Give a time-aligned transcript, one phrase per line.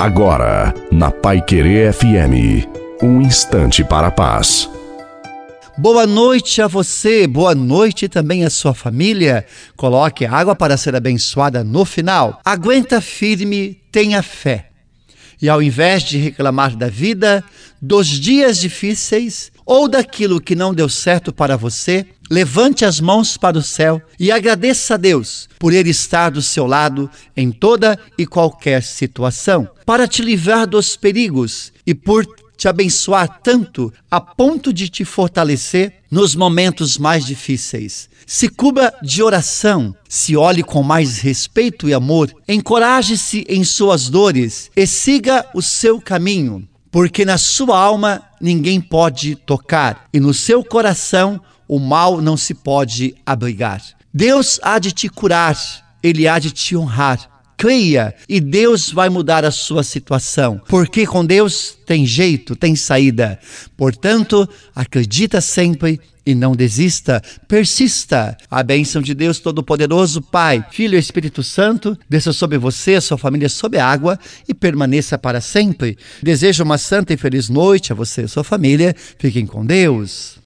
[0.00, 2.66] Agora, na Pai Querer FM,
[3.02, 4.66] um instante para a paz.
[5.76, 9.44] Boa noite a você, boa noite também à sua família.
[9.76, 12.40] Coloque água para ser abençoada no final.
[12.42, 14.70] Aguenta firme, tenha fé.
[15.42, 17.44] E ao invés de reclamar da vida,
[17.78, 23.56] dos dias difíceis ou daquilo que não deu certo para você, levante as mãos para
[23.56, 28.26] o céu e agradeça a Deus por Ele estar do seu lado em toda e
[28.26, 34.88] qualquer situação, para te livrar dos perigos e por te abençoar tanto a ponto de
[34.88, 38.10] te fortalecer nos momentos mais difíceis.
[38.26, 44.68] Se cubra de oração, se olhe com mais respeito e amor, encoraje-se em suas dores
[44.74, 50.64] e siga o seu caminho, porque na sua alma ninguém pode tocar e no seu
[50.64, 53.80] coração o mal não se pode abrigar.
[54.12, 55.56] Deus há de te curar,
[56.02, 57.29] ele há de te honrar
[57.60, 63.38] creia e Deus vai mudar a sua situação, porque com Deus tem jeito, tem saída.
[63.76, 68.34] Portanto, acredita sempre e não desista, persista.
[68.50, 73.48] A bênção de Deus Todo-Poderoso, Pai, Filho e Espírito Santo, desça sobre você, sua família,
[73.48, 75.98] sob a água e permaneça para sempre.
[76.22, 78.96] Desejo uma santa e feliz noite a você e sua família.
[79.18, 80.38] Fiquem com Deus.